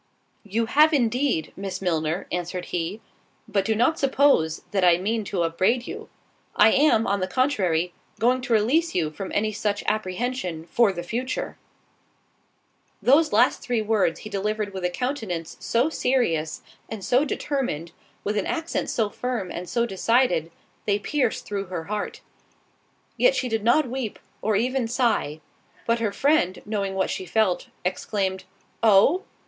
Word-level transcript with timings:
"You 0.41 0.65
have 0.65 0.93
indeed, 0.93 1.53
Miss 1.55 1.79
Milner," 1.79 2.25
answered 2.31 2.65
he; 2.73 3.01
"but 3.47 3.63
do 3.63 3.75
not 3.75 3.99
suppose, 3.99 4.63
that 4.71 4.83
I 4.83 4.97
mean 4.97 5.23
to 5.25 5.43
upbraid 5.43 5.85
you: 5.85 6.09
I 6.55 6.71
am, 6.71 7.05
on 7.05 7.19
the 7.19 7.27
contrary, 7.27 7.93
going 8.19 8.41
to 8.41 8.53
release 8.53 8.95
you 8.95 9.11
from 9.11 9.31
any 9.31 9.51
such 9.51 9.83
apprehension 9.85 10.65
for 10.65 10.91
the 10.91 11.03
future." 11.03 11.55
Those 12.99 13.31
last 13.31 13.61
three 13.61 13.83
words 13.83 14.21
he 14.21 14.29
delivered 14.31 14.73
with 14.73 14.83
a 14.83 14.89
countenance 14.89 15.55
so 15.59 15.87
serious 15.91 16.63
and 16.89 17.05
so 17.05 17.23
determined, 17.23 17.91
with 18.23 18.39
an 18.39 18.47
accent 18.47 18.89
so 18.89 19.07
firm 19.07 19.51
and 19.51 19.69
so 19.69 19.85
decided, 19.85 20.51
they 20.87 20.97
pierced 20.97 21.45
through 21.45 21.65
her 21.65 21.83
heart. 21.83 22.21
Yet 23.17 23.35
she 23.35 23.47
did 23.47 23.63
not 23.63 23.87
weep, 23.87 24.17
or 24.41 24.55
even 24.55 24.87
sigh; 24.87 25.41
but 25.85 25.99
her 25.99 26.11
friend, 26.11 26.59
knowing 26.65 26.95
what 26.95 27.11
she 27.11 27.27
felt, 27.27 27.67
exclaimed, 27.85 28.45
"Oh?" 28.81 29.25